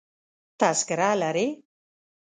تذکره 0.59 1.09
لرې؟ 1.21 1.47